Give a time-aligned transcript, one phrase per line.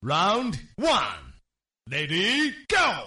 [0.00, 1.34] Round one,
[1.90, 3.02] lady, go.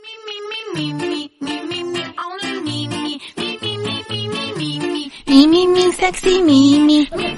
[0.00, 4.48] Me, me, me, me, me, me, me, only me, me, me, me, me, me, me,
[4.56, 7.04] me, me, Me me me sexy me me。
[7.10, 7.34] me,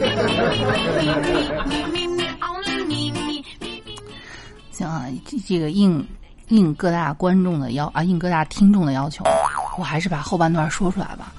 [1.91, 3.99] me, me, only me, me, me, me.
[4.71, 6.07] 行啊，这这个应
[6.47, 9.25] 应各大观众的要啊，应各大听众的要求，
[9.79, 11.33] 我还是把后半段说出来吧。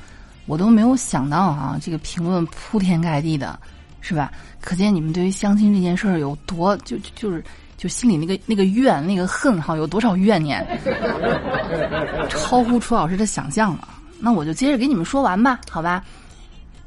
[0.47, 3.57] 我都没有想到啊，这个评论铺天盖地的，
[4.01, 4.31] 是吧？
[4.59, 7.43] 可见你们对于相亲这件事儿有多就就就是
[7.77, 10.63] 就心里那个那个怨那个恨哈，有多少怨念，
[12.29, 13.87] 超乎楚老师的想象了。
[14.19, 16.03] 那我就接着给你们说完吧，好吧？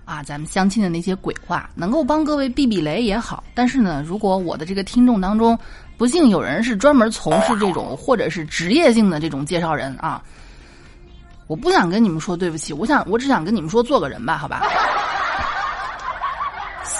[0.04, 3.42] 啊，咱们相亲的那些鬼话，能够帮各位避避雷也好。
[3.54, 5.58] 但是呢，如果我的这个听众当中，
[5.96, 10.22] 不幸有人是专门从事这种或者是职业性的这种介绍人啊，
[11.46, 14.62] 我不想跟你们说对不起，我想我只想跟你们说做个人吧，好吧？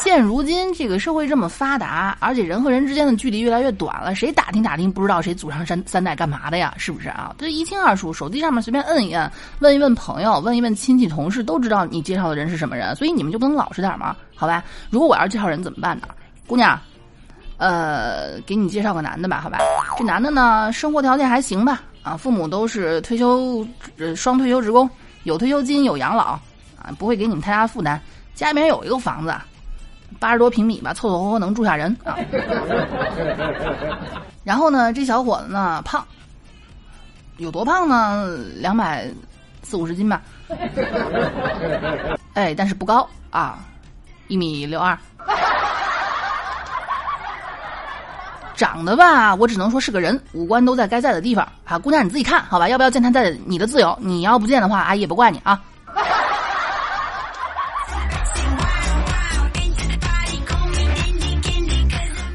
[0.05, 6.75] 现如今这个社会这么发达，而且人和人之间的距离越来越短了，谁打听打听不知道谁祖上三三代干嘛的呀？
[6.77, 7.35] 是不是啊？
[7.39, 14.15] 这一清二楚，手机上面随便摁一摁，问一问朋友，问一问亲戚同事，都知道你介绍的人是什么人，所以你们就不能老实点吗？
[14.37, 14.63] 好吧？
[14.91, 16.09] 如果我要介绍人怎么办呢？
[16.47, 16.79] 姑娘，
[17.57, 19.57] 呃，给你介绍个男的吧，好吧？
[19.97, 21.81] 这男的呢，生活条件还行吧？
[22.03, 24.89] 啊，父母都是退休，呃，双退休职工，
[25.23, 26.39] 有退休金，有养老，
[26.77, 27.99] 啊，不会给你们太大负担。
[28.35, 29.33] 家里面有一个房子，
[30.19, 32.17] 八十多平米吧，凑凑合合能住下人啊。
[34.45, 36.05] 然后呢，这小伙子呢，胖，
[37.39, 38.37] 有多胖呢？
[38.57, 39.09] 两百
[39.63, 40.23] 四五十斤吧。
[42.35, 43.59] 哎，但是不高啊，
[44.29, 44.97] 一米六二。
[48.55, 51.77] 长得吧，我只能说是个人，五官都在该在的地方啊。
[51.77, 53.99] 姑娘你自己看好吧，要不要见他在你的自由。
[54.01, 55.61] 你要不见的话，阿姨也不怪你啊。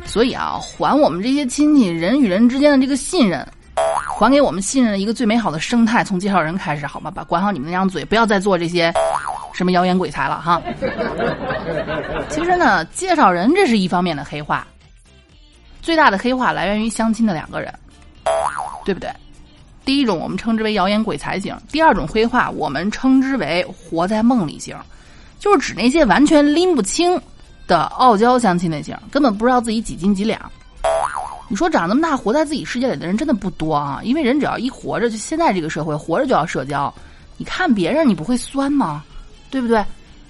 [0.10, 3.48] 所以啊，还我们这些亲戚人与人之间的这个信任，
[4.18, 7.12] 还给我们信任的一个最美好的生态，从介绍人开始，好吗？
[7.12, 8.92] 把管好你们那张嘴，不要再做这些
[9.54, 10.60] 什么谣言鬼才了哈。
[12.28, 14.66] 其实呢，介绍人这是一方面的黑话，
[15.80, 17.72] 最大的黑话来源于相亲的两个人，
[18.84, 19.12] 对不对？
[19.86, 24.76] 第一种我们称之为谣言鬼才型，第二种黑话我们称之为活在梦里型，
[25.38, 27.20] 就是指那些完全拎不清
[27.70, 30.42] 的傲娇相亲类型，根本不知道自己几斤几两。
[31.48, 36.94] 你说长那么大活在自己世界里的人真的不多啊，因为人只要一活着，就现在这个社会活着就要社交。
[37.38, 39.04] 你看别人，你不会酸吗？
[39.50, 39.78] 对不对？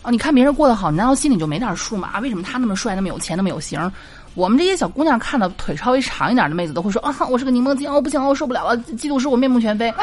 [0.01, 2.09] 啊，你看别人过得好，你难道心里就没点数吗？
[2.13, 3.91] 啊，为什么他那么帅，那么有钱，那么有型？
[4.35, 9.93] 我们这些小姑娘看到腿稍微长一点的妹子都会说啊，我是个柠檬精，哦不行，我受不了了，嫉妒使我面目全非。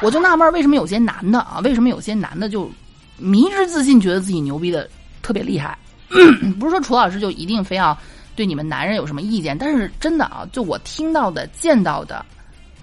[0.00, 2.70] 我就纳闷，为什么有些男的啊，为什么有些男的就
[3.18, 4.88] 迷之自信，觉得自己牛逼的
[5.20, 5.76] 特别厉害？
[6.60, 7.96] 不是说楚老师就一定非要
[8.34, 12.24] 对你们男人有什么意见，但是真的啊，就我听到的、见到的，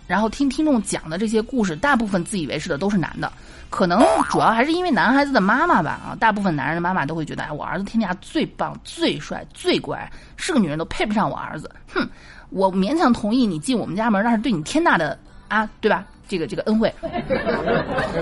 [0.08, 3.32] 然后听听众讲的这些故事，大部分自以为是的都是男的。
[3.70, 11.70] 可能主要还是因为男孩子的妈妈吧啊，大部分男人的妈妈都会觉得，哎，我儿子天下最棒、最帅、最乖，是个女人都配不上我儿子。
[11.94, 12.10] 哼，
[12.50, 15.16] 我勉强同意你进我们家门，那是对你天大的
[15.48, 16.04] 啊，对吧？
[16.28, 16.94] 这个这个恩惠，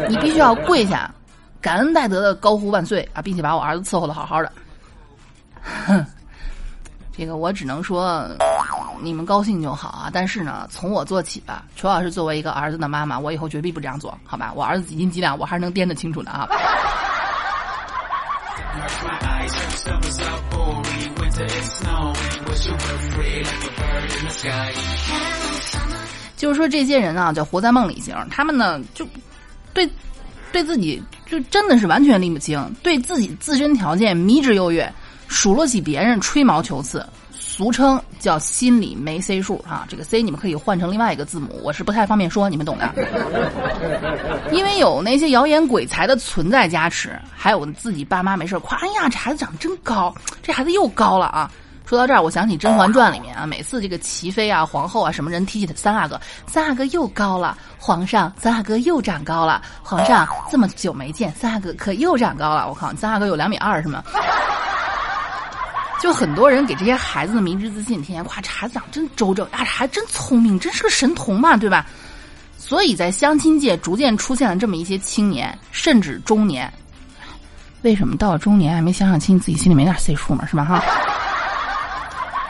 [0.09, 1.13] 你必须要跪下，
[1.61, 4.51] 感恩戴德的高呼万岁啊，并且把我儿子伺候的好好的。
[5.85, 6.05] 哼，
[7.15, 8.27] 这个我只能说
[9.01, 10.09] 你们高兴就好啊。
[10.13, 11.63] 但是呢，从我做起吧。
[11.75, 14.51] 楚老师作为一个儿子的妈妈，我以后绝逼不这样做，好吧？
[14.55, 16.47] 我儿子几斤几两，我还是能掂得清楚的啊。
[26.35, 29.07] 就是说，这些人啊，叫活在梦里型，他们呢，就
[29.73, 29.87] 对
[30.51, 34.91] 对自己就真的是完全拎不清，对自己自身条件迷之优越，
[35.27, 39.85] 数落起别人吹毛求疵，俗称叫心里没 C 数啊。
[39.89, 42.93] 这个 C 你们可以换成另外一个字母，我是不太方便说，你们懂的。
[44.51, 51.51] 因为有那些谣言鬼才的存在加持，还有自己爸妈没事夸，哎呀，这孩子长得真高，这孩子又高了啊。
[51.85, 62.67] 说到这儿，我想起《甄嬛传》里面啊，每次这个齐妃啊、皇后啊什么人提起三阿哥，三阿哥又高了，皇上，三阿哥又长高了，皇上这么久没见，三阿哥可又长高了。
[62.67, 64.03] 我靠，三阿哥有两米二是吗？
[65.99, 71.85] 就很多人给这些孩子的迷之自信，天天夸这孩子长真周正，啊，这还真聪明，真是个神童嘛，对吧？
[72.57, 76.71] 所以在相亲界逐渐出现了这么一些青年，甚至中年。
[77.83, 80.65] 为什么到了中年还没相上亲，自己心里没点岁数嘛，是吧？
[80.65, 80.83] 哈。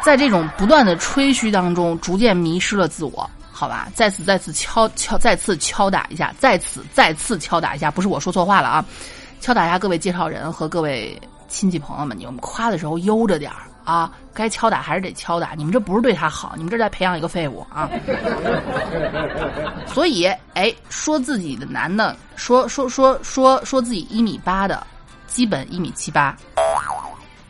[0.03, 3.89] 在这种不断的吹嘘当中，逐渐迷失了自我，好吧？
[3.93, 8.85] 再次再次敲敲，再次敲打一下，再次再次敲打一下，不是我说错话了啊！
[9.39, 15.53] 敲打一下各位介绍人和各位亲戚朋友们，你们夸的时候悠着点儿啊，该敲打还是得敲打。
[15.55, 17.89] 你们这不是对他好，你们这在培养一个废物啊。
[19.88, 24.85] 所以，哎，说自己的男的，说说说说说自己一米八的，
[25.25, 26.35] 基本一米七八；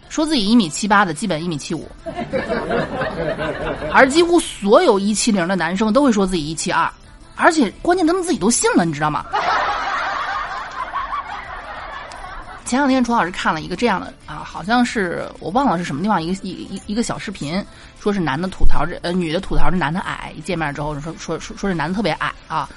[0.09, 1.89] 说自己一米七八的，基本一米七五。
[3.91, 6.87] 而几乎所有一七零的男生都会说自己一七二，
[7.35, 9.25] 而且关键他们自己都信了，你知道吗？
[12.67, 17.65] 前两天楚老师看了一个这样的啊，好像是我忘了是什么地方一个一一一个小视频，
[17.97, 22.67] 说是男的吐槽这呃女的吐槽这男的矮，一见面之后说说说说这男的特别矮啊，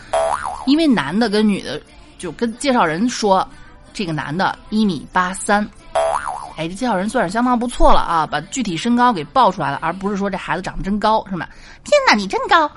[0.64, 1.82] 因为男的跟女的
[2.18, 3.46] 就跟介绍人说，
[3.92, 5.68] 这个男的一米八三，
[6.56, 11.48] 哎，这介绍人算是相当不错了啊，把具体身高给报出来了，而不是说这孩子长得真高是吗？
[11.82, 12.70] 天哪，你真高！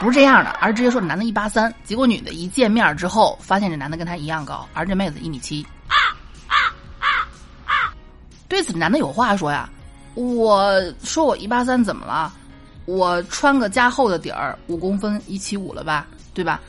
[0.00, 5.66] 不是这样的，而直接说男的一八三，结果女的一见面之后，发现这男的跟她一样高，而这妹子一米七。
[5.88, 5.96] 啊
[6.48, 6.54] 啊
[6.98, 7.06] 啊
[7.66, 7.94] 啊
[8.48, 9.68] 对此，男的有话说呀，
[10.14, 12.32] 我说我一八三怎么了？
[12.86, 16.60] 我穿个加厚的底儿，五公分一七五了吧，对吧？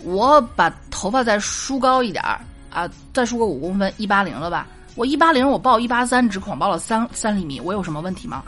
[0.00, 2.38] 我把头发再梳高一点儿
[2.70, 4.66] 啊，再梳个五公分一八零了吧？
[4.94, 8.42] 我一八零，我报一八三，只谎报了三三厘米，我有什么问题吗？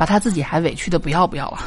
[0.00, 1.58] 把他自己还委屈的不要不要了。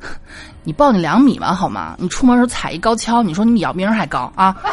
[0.64, 1.94] 你抱你两米吧，好吗？
[1.98, 4.56] 你出门时候踩一高跷，你说你比姚明还高啊？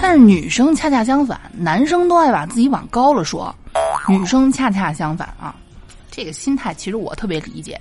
[0.00, 3.54] 但是女生恰恰相反，男生都爱把自己往高了说，
[4.08, 5.54] 女生恰恰相反啊，
[6.10, 7.78] 这个心态其实我特别理解。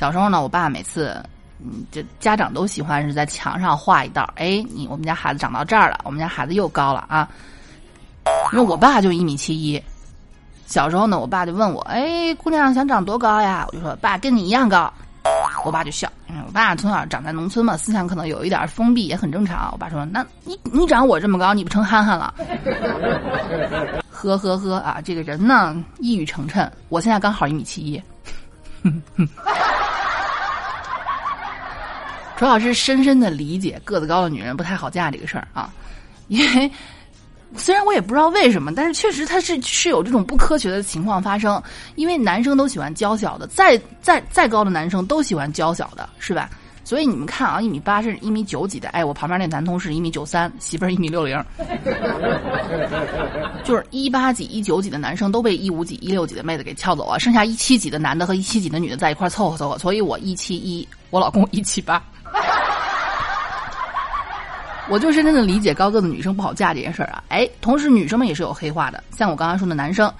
[0.00, 1.14] 小时候呢，我爸每次，
[1.58, 7.28] 嗯，这家长都喜欢是在墙上画一道，哎，你我们家孩子长到这儿了，我们家孩子又高了啊。
[8.50, 9.78] 因为我爸就一米七一，
[10.64, 13.66] 小时候呢，我爸就问我，哎，姑娘想长多高呀？
[13.68, 14.90] 我就说，爸跟你一样高。
[15.66, 19.68] 我爸就笑，嗯，我爸从小长在农村嘛，思想可能有一点封闭，也很正常。
[19.70, 22.32] 我爸说，那你你长我这么高，你不成憨憨了？
[24.10, 26.66] 呵呵呵啊，这个人呢，一语成谶。
[26.88, 28.02] 我现在刚好一米七一。
[28.82, 29.28] 哼 哼
[32.40, 35.70] 主要是深深的理解个子高的女人不太好嫁这个事儿啊，
[36.28, 36.72] 因为
[37.54, 41.62] 虽然我也不知道为什么，但是确实他是是有这种不科学的情况发生。
[41.96, 46.48] 因为男生都喜欢娇小的，再再再高的男生都喜欢娇小的，是吧？
[46.82, 51.44] 所以你们看啊，一米八甚至一米九几的，哎，我旁边那男同事一米九三，媳妇儿一米六零，
[53.64, 62.02] 就是一八几、一九几的男生都被一五几、一六几的妹子给撬走了，剩下一七几的男的和一七几的女的在一块凑合凑合，所以我一七一，我老公一七八。
[64.90, 70.12] 我就深深的理解高个子女生不好嫁这件事儿啊，哎，同时女生们也是有黑化的，像我刚刚说的男生，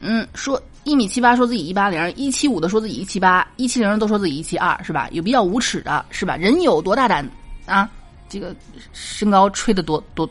[0.00, 5.08] 嗯，说一米七八说自己一八零，一七五的说自己一七八，一七零都说自己一七二，是吧？
[5.12, 6.36] 有比较无耻的，是吧？
[6.36, 7.28] 人有多大胆
[7.66, 7.86] 啊？
[8.30, 8.56] 这个
[8.94, 10.26] 身高吹的多多，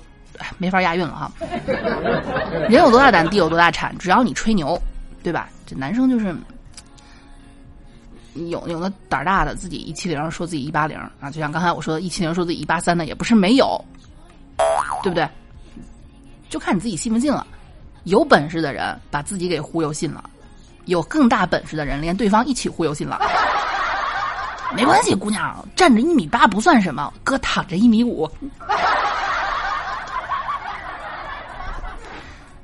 [0.57, 1.31] 没法押韵了哈。
[2.68, 4.75] 人有多大胆，地有多大产，只要你吹牛，
[5.21, 5.50] 对吧？
[5.68, 6.35] 这男生就是。
[8.50, 13.84] 有有的胆儿大的，自己一七零说自己一八零啊，就像刚才我说的，一七零说自己一八三的，也不是没有，
[15.04, 15.28] 对不对？
[16.50, 17.45] 就看你自己信不信了。
[18.04, 20.30] 有本事的人把自己给忽悠信了，
[20.86, 23.19] 有更大本事的人连对方一起忽悠信了。
[24.75, 28.29] 没关系，姑娘，站着一米八不算什么，哥躺着一米五。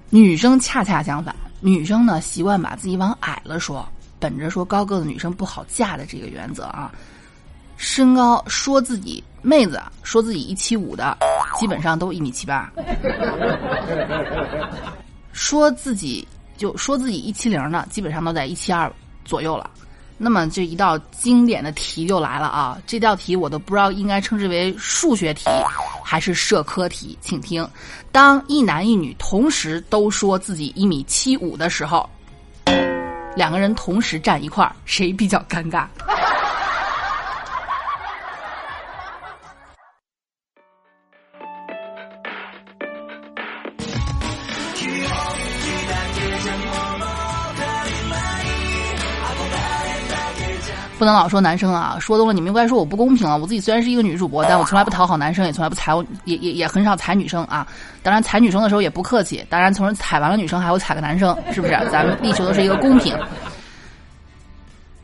[0.09, 3.85] 女生恰恰相反，女生呢习惯把自己往矮了说。
[4.23, 6.89] 本着说高个子女生不好嫁的这个原则啊，
[7.75, 11.17] 身高说自己妹子说自己一七五的，
[11.59, 12.71] 基本上都一米七八；
[15.33, 16.25] 说自己
[16.55, 18.89] 就说自己一七零的，基本上都在一七二
[19.25, 19.69] 左右了。
[20.17, 22.77] 那么这一道经典的题就来了啊！
[22.87, 25.43] 这道题我都不知道应该称之为数学题
[26.01, 27.67] 还是社科题，请听：
[28.09, 32.09] 当一男一女同时都说自己一米七五的时候。
[33.35, 35.85] 两个人同时站一块儿，谁比较尴尬？
[50.97, 53.37] 不能老说男生啊，说多了你们又该说我不公平了！
[53.37, 55.93] 我自己虽然是一个女主播，但我从来不讨好男生，也从来不踩，
[56.25, 57.67] 也也也很少踩女生啊。
[58.01, 61.73] 当然踩女生的时候也不客气，当然从人踩完了女生还会踩个男生，是不是？
[61.91, 63.17] 咱们力求的是一个公平。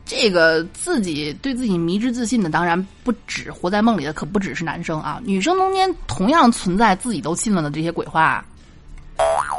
[0.06, 8.44] 这个自己对自己迷之自信的，当然不止活在梦里的，可不只是男生啊，女生中间同样存在自己都信了的这些鬼话，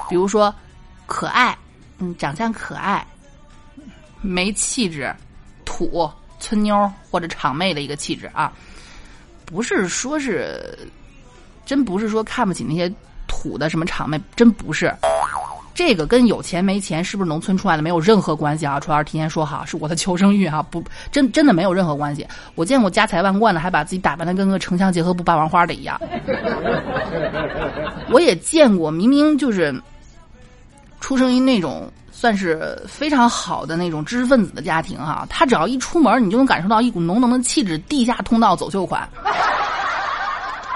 [0.09, 0.53] 比如说
[1.07, 1.57] 可爱、
[1.99, 3.07] 嗯，长相可爱，
[4.23, 5.15] 没气质，
[5.65, 6.11] 土
[6.41, 8.53] 村妞或者场妹的一个气质啊，
[9.45, 10.77] 不是说是，
[11.65, 12.93] 真不是说看不起那些
[13.29, 14.93] 土的什么场妹，真不是。
[15.73, 18.79] 这个跟有钱没钱是不是农村出来的没有任何关系啊！
[18.79, 22.27] 楚老师提前说好，是我的求生欲啊，不，真真的没有任何关系。
[22.55, 25.99] 我见过家财万贯的，还把自己打扮的跟个城乡结合部霸王花的一样。
[28.11, 29.75] 我也见过，明明就是
[31.01, 31.91] 出生于那种
[32.21, 39.09] 算是非常好的那种知识分子的家庭哈、他只要一出门，你就能感受到一股浓浓的气质，地下通道走秀款。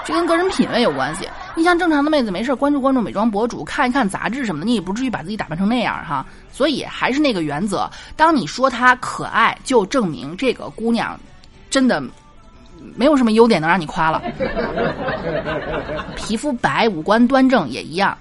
[0.03, 1.29] 这跟个人品味有关系。
[1.55, 6.25] 你像正常的妹子，没事关注关注美妆博主，看一看杂志什么的，你也不至于把自己打扮成那样哈。
[6.51, 11.15] 所以还是那个原则，当你说她可爱，就证明这个姑娘
[11.69, 12.01] 真的
[12.95, 14.19] 没有什么优点能让你夸了。
[16.17, 18.17] 皮肤白，五官端正也一样。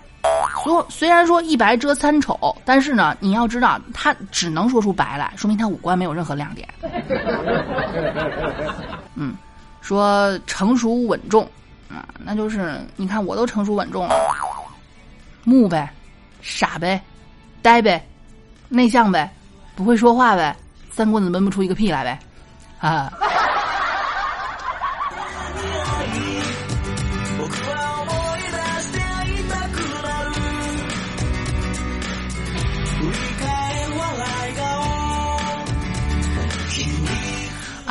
[0.65, 6.67] 说虽然说一白遮三丑，但是呢，你要知道，他只能说出白来，说明他五官没有任何亮点。
[9.15, 9.37] 嗯，
[9.81, 11.49] 说成熟稳重。
[11.89, 14.17] 啊，那就是你看，我都成熟稳重了，
[15.45, 15.89] 木呗，
[16.41, 17.01] 傻呗，
[17.63, 18.05] 呆呗，
[18.69, 19.33] 内向呗，
[19.77, 20.57] 不会说话呗，
[20.91, 22.19] 三棍子闷不出一个屁来呗，
[22.81, 23.13] 啊。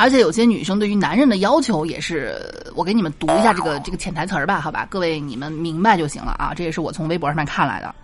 [0.04, 2.38] 而且有些女生对于男人的要求也是，
[2.74, 6.52] 我给你们读一下这个这个潜台词儿吧，好吧，各位你们明白就行了啊。
[6.54, 7.94] 这也是我从微博上面看来的。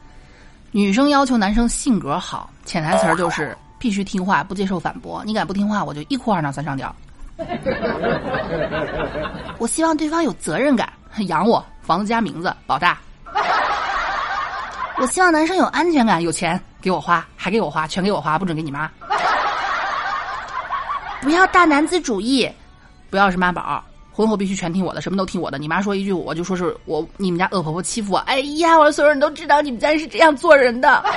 [0.70, 5.22] 女生要求男生性格好，潜台词儿就是必须听话，不接受反驳。
[5.26, 6.90] 你敢不听话，我就一哭二闹三上吊。
[9.58, 10.90] 我希望对方有责任感，
[11.28, 12.98] 养我，房子加名字，保大。
[14.96, 18.90] 我希望男生有安全感，有钱给我花，还给我花，全给我花，不准给你妈。
[21.22, 22.48] 不要大男子主义，
[23.10, 25.58] 不要是妈宝，婚后必须全听我的，什么都听我的。
[25.58, 28.18] 你妈说一句，我就说是我你们家恶婆婆欺负我。
[28.20, 31.04] 哎呀，我所有人都知道你们家是这样做人的。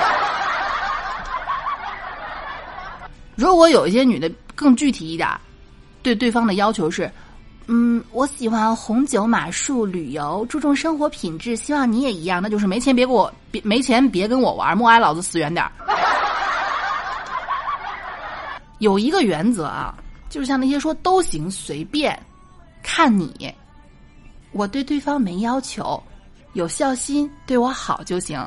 [3.35, 5.29] 如果有一些女的更具体一点，
[6.01, 7.09] 对对方的要求是，
[7.67, 12.41] 嗯，我喜欢红酒、马术、旅游，注重生活品质，希望你也一样。
[12.41, 15.71] 那就是没钱别给我，别没钱别跟我玩，默哀老子死远点儿。
[18.83, 19.95] 有一个原则啊，
[20.29, 22.21] 就是像那些说都行随便，
[22.83, 23.49] 看你，
[24.51, 26.03] 我对对方没要求，
[26.51, 28.37] 有孝心，对我好就行。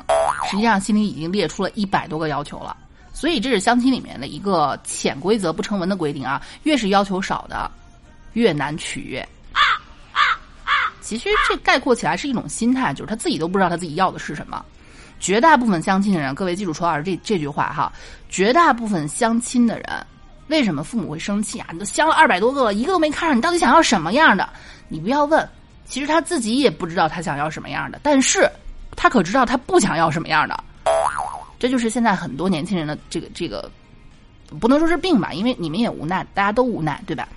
[0.47, 2.77] 实际上心里已经列出了一百多个要求了，
[3.13, 6.39] 所以这是相亲里面的一个潜规则、不成文的规定啊。
[6.63, 7.69] 越是要求少的，
[8.33, 9.27] 越难取悦。
[11.01, 14.63] 其实这概括起来是一种心态，就是他自己都不知道他自己要的是什么。
[15.19, 17.91] 绝大部分相亲的人，各位记住楚老师这这句话哈，
[18.29, 19.85] 绝大部分相亲的人。
[20.47, 21.67] 为什么父母会生气啊？
[21.71, 24.47] 你都相了二百多个了，一个都没看上，你到底想要什么样的？
[24.87, 25.47] 你不要问，
[25.85, 28.49] 其实他自己也不知道他想要什么样的，但是
[28.95, 30.57] 他可知道他不想要什么样的。
[31.59, 33.69] 这就是现在很多年轻人的这个这个，
[34.59, 37.27] 不能说是病吧，因为你们也无奈，大家都无奈，对吧？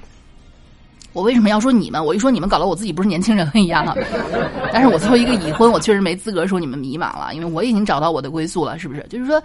[1.12, 2.04] 我为什么要说你们？
[2.04, 3.96] 我一说你们，搞得我自己不是年轻人了一样了。
[4.72, 9.04] 但是我作为一个已婚，我确实没资格说你们迷茫了，因为我已经找到我的归宿了，是不是？
[9.10, 9.42] 就是说，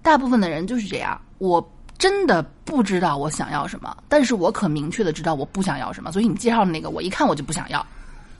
[0.00, 1.60] 大部分的人就是这样，我。
[1.98, 6.12] 真的不知道我想要什么，但是我可明确的知道我不想要什么。
[6.12, 7.84] 所以你介绍的那个，我一看我就不想要。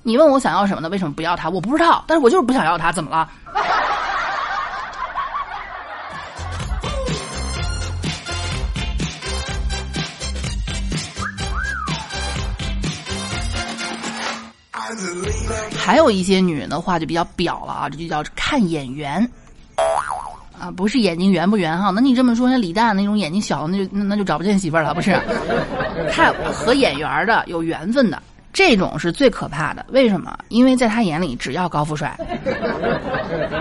[0.02, 0.88] 你问我想要什么呢？
[0.88, 1.48] 为什么不要他？
[1.48, 3.30] 我不知道，但是我就是不想要他，怎么了？
[15.76, 19.28] 还有一些女人的话就比较表了啊，这就叫看眼缘。
[20.64, 21.90] 啊，不是眼睛圆不圆哈？
[21.90, 25.14] 那你这么说，那李诞那种眼睛小，那就那就找不见媳妇了，不是？
[26.10, 29.84] 看和眼缘的有缘分的这种是最可怕的。
[29.90, 30.34] 为什么？
[30.48, 32.18] 因为在他眼里，只要高富帅。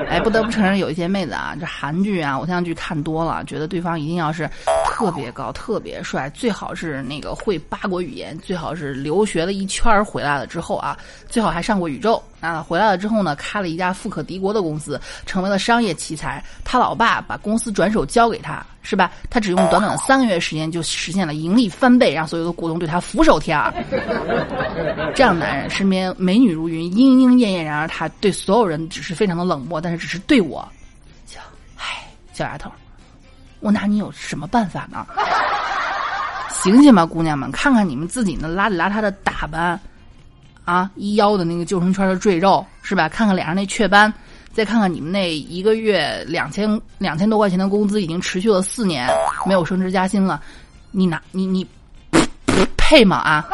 [0.08, 4.50] 哎，不得不承认，有一些妹子啊，这韩剧啊、偶像剧看多了，觉得对方一定要是
[4.86, 12.24] 特别高、特别帅，最好是那个会八国语言，最好是留学了一圈回来了之后啊，最好还上过宇宙。
[12.44, 16.44] 啊，回来了之后呢，开了一家富可敌国的公司，成为了商业奇才。
[16.66, 19.10] 他老爸把公司转手交给他，是吧？
[19.30, 23.74] 他只用短短的三个月时间就实现了盈利翻倍，让所有的股东对他俯首帖耳。
[25.16, 30.68] 这样男人身边美女如云，莺莺燕燕，然而他对所有人只是非常的冷漠，但是只是对我，
[31.26, 31.40] 小，
[31.78, 32.70] 唉，小丫头，
[33.62, 35.08] 我拿你有什么办法呢？
[36.52, 39.80] 醒醒吧，姑娘们，看看你们自己那邋里邋遢的打扮。
[40.66, 43.10] 啊，一腰的那个救生圈的赘肉是吧？
[43.10, 44.12] 看看脸上那雀斑，
[44.54, 49.10] 再看看你们那一个月两千两千多块钱的工资，已经持续了四年，
[49.46, 50.42] 没有升职加薪了，
[50.92, 51.68] 你拿你你
[52.78, 53.46] 配吗啊？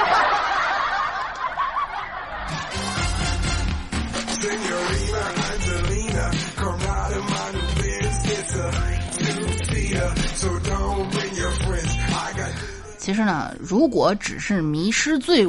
[13.09, 15.41] 其实呢，如果只是迷失最，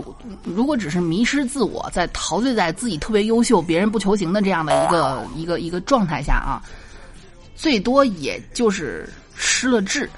[0.45, 6.65] 如果只是迷失自我，在陶醉在自己特别优秀、别人不求行的这样的一个一个一个状态下啊，
[7.55, 10.09] 最多也就是失了智。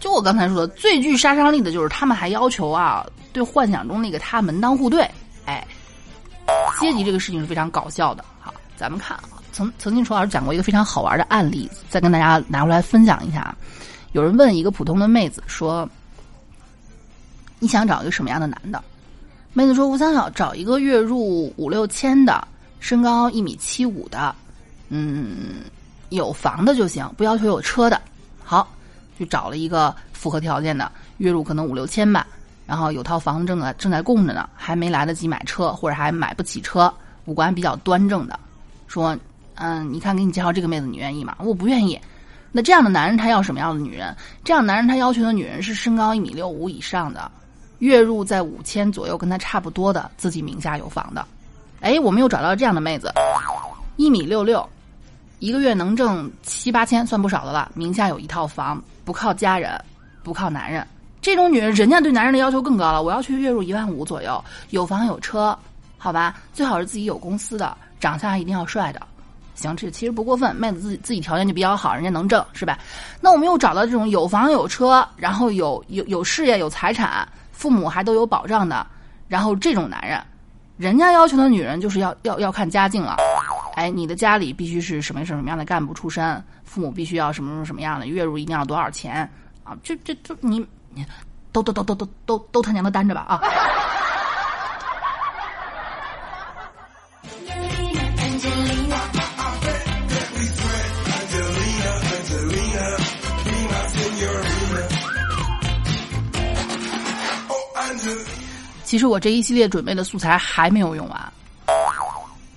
[0.00, 5.08] 就我刚才说的，最具杀伤力的就是他们还要求啊，对幻想中那个他门当户对。
[5.44, 5.64] 哎，
[6.80, 8.24] 阶级这个事情是非常搞笑的。
[8.40, 13.56] 好，咱们看啊，曾曾经楚老师讲过一个非常好玩的案例，再跟大家拿出来分享一下。
[14.10, 15.88] 有人问一个普通的妹子说。
[17.60, 18.82] 你想找一个什么样的男的？
[19.52, 22.46] 妹子说：“我想找找一个月入五六千的，
[22.78, 24.34] 身高一米七五的，
[24.88, 25.62] 嗯，
[26.08, 28.00] 有房的就行，不要求有车的。”
[28.42, 28.72] 好，
[29.18, 32.26] 就找了一个符合条件的，月入可能五六千吧，
[32.64, 36.92] 然后有套房子正在正在供着呢，还没来得及买车，或者还买不起车，
[37.24, 38.38] 五官比较端正的，
[38.86, 39.18] 说
[39.56, 42.00] ：“嗯，你看给你介绍这个妹子，你愿意吗？”我不愿意。
[42.52, 44.16] 那这样的男人他要什么样的女人？
[44.44, 47.30] 这样男人他要求的女人是身高一米六五以上的。
[47.80, 51.26] 月入在五千左右，跟他差不多的，自己名下有房的。
[51.80, 53.12] 哎，我们又找到这样的妹子，
[53.96, 54.66] 一米六六，
[55.38, 57.70] 一个月能挣七八千，算不少的了。
[57.74, 59.82] 名下有一套房，不靠家人，
[60.22, 60.86] 不靠男人。
[61.22, 63.02] 这种女人，人家对男人的要求更高了。
[63.02, 65.58] 我要去月入一万五左右，有房有车，
[65.98, 66.36] 好吧？
[66.52, 69.00] 最好是自己有公司的，长相还一定要帅的。
[69.54, 70.54] 行，这其实不过分。
[70.56, 72.78] 妹子自己自己条件就比较好，人家能挣，是吧？
[73.22, 77.26] 那我们又找到这种有房有车，然后有有有事业有财产。
[77.60, 78.86] 父母还都有保障的，
[79.28, 80.18] 然后这种男人，
[80.78, 83.18] 人家要求的女人就是要要要看家境了。
[83.74, 89.30] 哎，你的家里必须是什么什么样的干部出身，父母必须要什么什么什么样的，月入一定要多少钱
[89.62, 89.76] 啊？
[89.82, 91.04] 这这这你你
[91.52, 93.42] 都都都都都都都他娘的单着吧啊！
[108.90, 111.32] 其实我这一系列准备的素材还没有用完。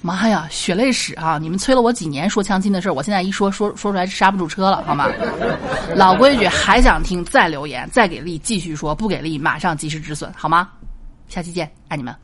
[0.02, 1.38] 妈呀，血泪史啊！
[1.40, 5.08] 你们催了我几年说相亲的事儿，我现在一说说说出来刹不住车了，好吗？
[5.96, 10.70] 老规矩，还想听再留言，再给力继续说，不给力马上及时止损，好吗？
[11.30, 12.16] 下期见，爱你们。